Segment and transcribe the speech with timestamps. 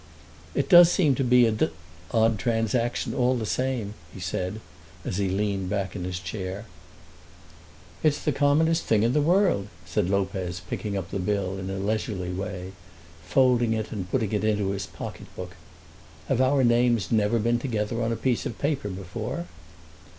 [0.55, 1.71] "It does seem to be a d d
[2.09, 4.59] odd transaction all the same," he said
[5.05, 6.65] as he leaned back in his chair.
[8.01, 11.77] "It's the commonest thing in the world," said Lopez picking up the bill in a
[11.77, 12.71] leisurely way,
[13.27, 15.55] folding it and putting it into his pocket book.
[16.29, 19.45] "Have our names never been together on a bit of paper before?"